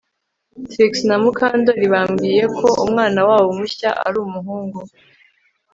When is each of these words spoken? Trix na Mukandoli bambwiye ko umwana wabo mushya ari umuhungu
Trix 0.69 0.93
na 1.07 1.15
Mukandoli 1.23 1.85
bambwiye 1.93 2.43
ko 2.57 2.67
umwana 2.85 3.19
wabo 3.29 3.49
mushya 3.57 3.89
ari 4.05 4.17
umuhungu 4.27 4.79